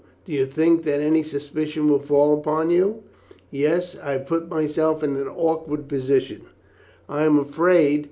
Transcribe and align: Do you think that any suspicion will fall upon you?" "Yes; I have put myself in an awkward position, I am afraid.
Do 0.25 0.31
you 0.31 0.47
think 0.47 0.83
that 0.85 0.99
any 0.99 1.21
suspicion 1.21 1.87
will 1.87 1.99
fall 1.99 2.33
upon 2.35 2.71
you?" 2.71 3.03
"Yes; 3.51 3.95
I 4.01 4.13
have 4.13 4.25
put 4.25 4.49
myself 4.49 5.03
in 5.03 5.15
an 5.15 5.27
awkward 5.27 5.87
position, 5.87 6.41
I 7.07 7.23
am 7.23 7.37
afraid. 7.37 7.99